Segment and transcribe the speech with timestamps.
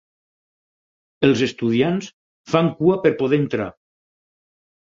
[1.27, 2.09] Els estudiants
[2.55, 3.69] fan cua per poder entrar.